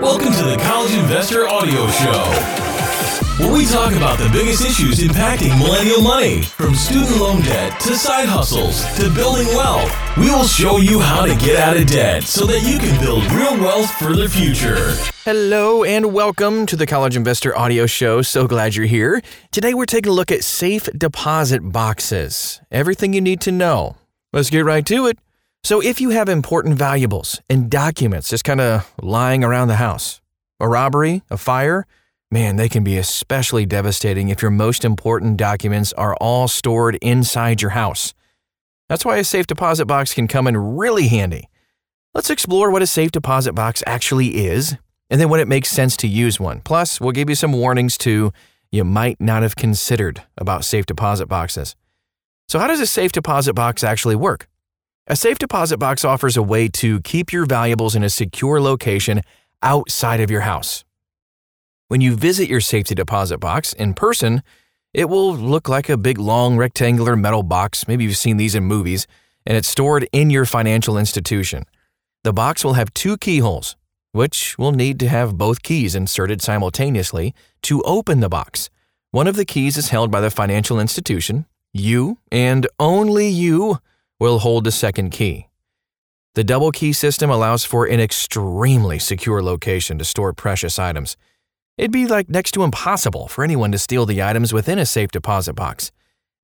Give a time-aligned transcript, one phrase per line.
[0.00, 2.22] Welcome to the College Investor Audio Show,
[3.42, 7.96] where we talk about the biggest issues impacting millennial money, from student loan debt to
[7.96, 9.92] side hustles to building wealth.
[10.16, 13.24] We will show you how to get out of debt so that you can build
[13.32, 14.94] real wealth for the future.
[15.24, 18.22] Hello and welcome to the College Investor Audio Show.
[18.22, 19.20] So glad you're here.
[19.50, 22.60] Today we're taking a look at safe deposit boxes.
[22.70, 23.96] Everything you need to know.
[24.32, 25.18] Let's get right to it.
[25.68, 30.22] So, if you have important valuables and documents just kind of lying around the house,
[30.58, 31.86] a robbery, a fire,
[32.30, 37.60] man, they can be especially devastating if your most important documents are all stored inside
[37.60, 38.14] your house.
[38.88, 41.50] That's why a safe deposit box can come in really handy.
[42.14, 44.74] Let's explore what a safe deposit box actually is
[45.10, 46.62] and then when it makes sense to use one.
[46.62, 48.32] Plus, we'll give you some warnings too
[48.72, 51.76] you might not have considered about safe deposit boxes.
[52.48, 54.48] So, how does a safe deposit box actually work?
[55.10, 59.22] A safe deposit box offers a way to keep your valuables in a secure location
[59.62, 60.84] outside of your house.
[61.86, 64.42] When you visit your safety deposit box in person,
[64.92, 67.88] it will look like a big long rectangular metal box.
[67.88, 69.06] Maybe you've seen these in movies,
[69.46, 71.64] and it's stored in your financial institution.
[72.22, 73.76] The box will have two keyholes,
[74.12, 78.68] which will need to have both keys inserted simultaneously to open the box.
[79.12, 81.46] One of the keys is held by the financial institution.
[81.72, 83.78] You, and only you,
[84.20, 85.48] will hold the second key.
[86.34, 91.16] The double key system allows for an extremely secure location to store precious items.
[91.76, 95.10] It'd be like next to impossible for anyone to steal the items within a safe
[95.10, 95.92] deposit box.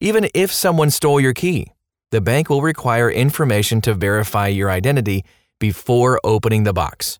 [0.00, 1.72] Even if someone stole your key,
[2.10, 5.24] the bank will require information to verify your identity
[5.58, 7.18] before opening the box.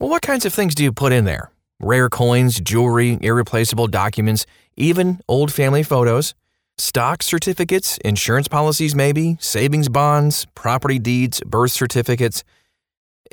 [0.00, 1.52] Well, what kinds of things do you put in there?
[1.80, 4.46] Rare coins, jewelry, irreplaceable documents,
[4.76, 6.34] even old family photos?
[6.78, 12.44] Stock certificates, insurance policies, maybe, savings bonds, property deeds, birth certificates,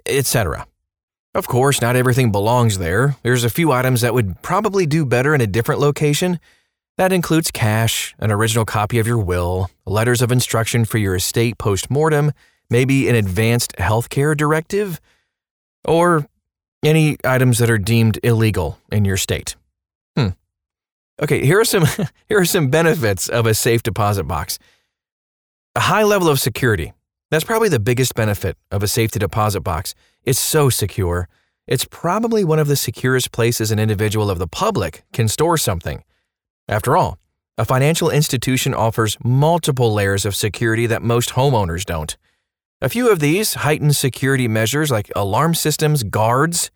[0.06, 0.66] etc.
[1.36, 3.16] Of course, not everything belongs there.
[3.24, 6.40] There's a few items that would probably do better in a different location.
[6.98, 11.58] That includes cash, an original copy of your will, letters of instruction for your estate
[11.58, 12.34] post mortem,
[12.70, 15.00] maybe an advanced healthcare directive,
[15.86, 16.28] or
[16.84, 19.56] any items that are deemed illegal in your state.
[21.22, 21.86] Okay, here are some
[22.30, 24.58] here are some benefits of a safe deposit box.
[25.76, 26.94] A high level of security.
[27.30, 29.94] That's probably the biggest benefit of a safety deposit box.
[30.24, 31.28] It's so secure.
[31.68, 36.04] It's probably one of the securest places an individual of the public can store something.
[36.68, 37.20] After all,
[37.58, 42.18] a financial institution offers multiple layers of security that most homeowners don't.
[42.82, 46.72] A few of these heightened security measures like alarm systems, guards,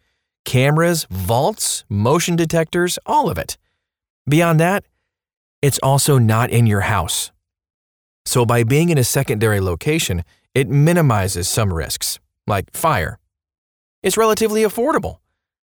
[0.45, 3.57] cameras, vaults, motion detectors, all of it.
[4.27, 4.85] Beyond that,
[5.61, 7.31] it's also not in your house.
[8.25, 10.23] So, by being in a secondary location,
[10.55, 13.19] it minimizes some risks, like fire.
[14.01, 15.17] It's relatively affordable.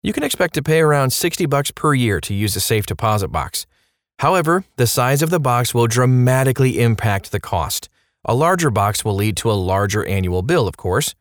[0.03, 3.28] You can expect to pay around 60 bucks per year to use a safe deposit
[3.28, 3.66] box.
[4.19, 7.88] However, the size of the box will dramatically impact the cost.
[8.25, 11.15] A larger box will lead to a larger annual bill, of course.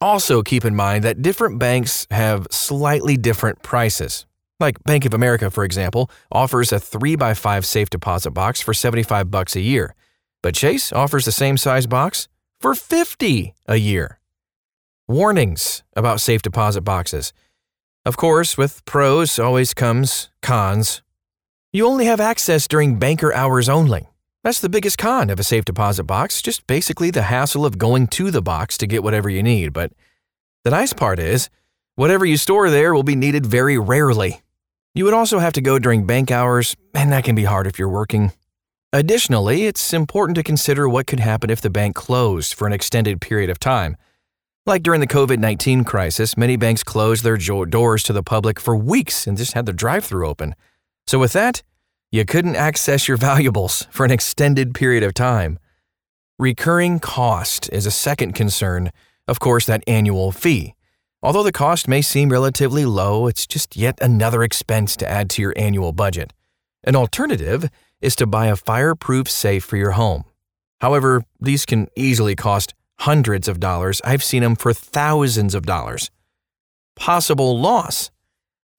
[0.00, 4.26] Also, keep in mind that different banks have slightly different prices.
[4.60, 9.56] Like Bank of America, for example, offers a 3x5 safe deposit box for 75 bucks
[9.56, 9.94] a year,
[10.42, 12.28] but Chase offers the same size box
[12.60, 14.20] for 50 a year.
[15.08, 17.32] Warnings about safe deposit boxes.
[18.06, 21.02] Of course, with pros always comes cons.
[21.72, 24.08] You only have access during banker hours only.
[24.44, 28.06] That's the biggest con of a safe deposit box, just basically the hassle of going
[28.08, 29.72] to the box to get whatever you need.
[29.72, 29.92] But
[30.62, 31.50] the nice part is,
[31.96, 34.42] whatever you store there will be needed very rarely.
[34.96, 37.80] You would also have to go during bank hours, and that can be hard if
[37.80, 38.32] you're working.
[38.92, 43.20] Additionally, it's important to consider what could happen if the bank closed for an extended
[43.20, 43.96] period of time.
[44.66, 48.76] Like during the COVID 19 crisis, many banks closed their doors to the public for
[48.76, 50.54] weeks and just had their drive through open.
[51.08, 51.64] So, with that,
[52.12, 55.58] you couldn't access your valuables for an extended period of time.
[56.38, 58.92] Recurring cost is a second concern,
[59.26, 60.74] of course, that annual fee.
[61.24, 65.40] Although the cost may seem relatively low, it's just yet another expense to add to
[65.40, 66.34] your annual budget.
[66.82, 67.70] An alternative
[68.02, 70.24] is to buy a fireproof safe for your home.
[70.82, 74.02] However, these can easily cost hundreds of dollars.
[74.04, 76.10] I've seen them for thousands of dollars.
[76.94, 78.10] Possible loss.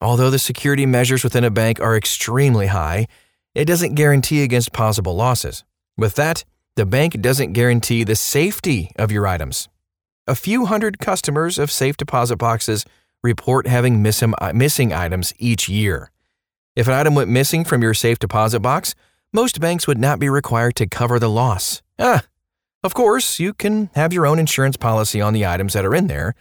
[0.00, 3.08] Although the security measures within a bank are extremely high,
[3.56, 5.64] it doesn't guarantee against possible losses.
[5.96, 6.44] With that,
[6.76, 9.68] the bank doesn't guarantee the safety of your items
[10.26, 12.84] a few hundred customers of safe deposit boxes
[13.22, 16.10] report having missing, missing items each year.
[16.74, 18.94] If an item went missing from your safe deposit box,
[19.32, 21.82] most banks would not be required to cover the loss.
[21.98, 22.24] Ah,
[22.82, 26.06] of course, you can have your own insurance policy on the items that are in
[26.06, 26.34] there,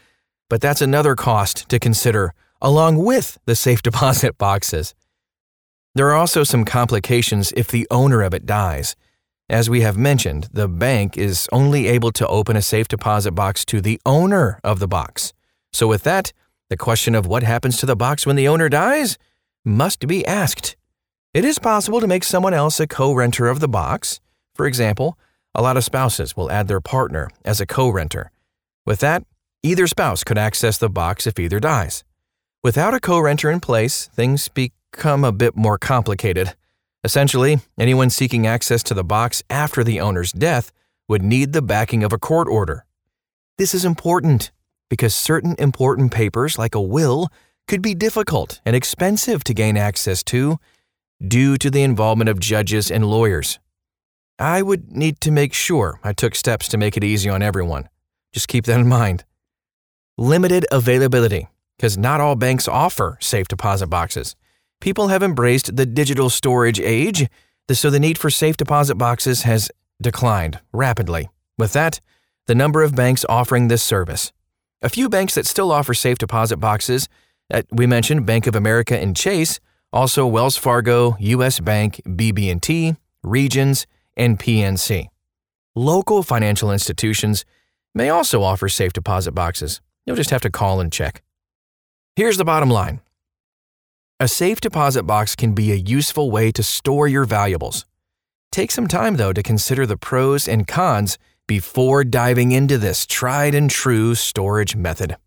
[0.50, 4.94] but that's another cost to consider along with the safe deposit boxes.
[5.96, 8.96] There are also some complications if the owner of it dies.
[9.50, 13.64] As we have mentioned, the bank is only able to open a safe deposit box
[13.66, 15.34] to the owner of the box.
[15.72, 16.34] So, with that,
[16.70, 19.20] the question of what happens to the box when the owner dies
[19.64, 20.76] must be asked.
[21.32, 24.20] It is possible to make someone else a co renter of the box.
[24.56, 25.16] For example,
[25.54, 28.32] a lot of spouses will add their partner as a co renter.
[28.84, 29.26] With that,
[29.62, 32.04] either spouse could access the box if either dies.
[32.64, 36.56] Without a co renter in place, things become a bit more complicated.
[37.06, 40.72] Essentially, anyone seeking access to the box after the owner's death
[41.08, 42.84] would need the backing of a court order.
[43.60, 44.50] This is important
[44.90, 47.28] because certain important papers, like a will,
[47.68, 50.58] could be difficult and expensive to gain access to
[51.26, 53.60] due to the involvement of judges and lawyers.
[54.40, 57.88] I would need to make sure I took steps to make it easy on everyone.
[58.34, 59.26] Just keep that in mind.
[60.18, 64.36] Limited availability, because not all banks offer safe deposit boxes
[64.80, 67.28] people have embraced the digital storage age,
[67.72, 71.30] so the need for safe deposit boxes has declined rapidly.
[71.58, 72.00] With that,
[72.48, 74.32] the number of banks offering this service.
[74.82, 77.10] A few banks that still offer safe deposit boxes,
[77.72, 79.60] we mentioned Bank of America and Chase,
[79.92, 85.08] also Wells Fargo, US Bank, BB&T, Regions, and PNC.
[85.74, 87.46] Local financial institutions
[87.94, 89.82] may also offer safe deposit boxes.
[90.06, 91.24] You'll just have to call and check.
[92.16, 93.02] Here's the bottom line
[94.18, 97.86] a safe deposit box can be a useful way to store your valuables.
[98.50, 101.18] Take some time, though, to consider the pros and cons
[101.48, 105.18] before diving into this tried and true storage method.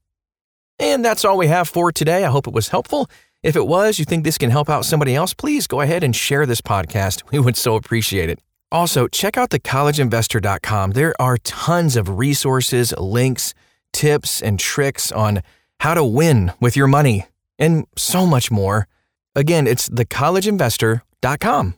[0.79, 2.25] And that's all we have for today.
[2.25, 3.11] I hope it was helpful.
[3.43, 6.17] If it was, you think this can help out somebody else, please go ahead and
[6.17, 7.23] share this podcast.
[7.31, 8.41] We would so appreciate it.
[8.73, 10.93] Also, check out thecollegeinvestor.com.
[10.93, 13.53] There are tons of resources, links,
[13.93, 15.43] tips, and tricks on
[15.81, 17.27] how to win with your money
[17.59, 18.87] and so much more.
[19.35, 21.75] Again, it's thecollegeinvestor.com.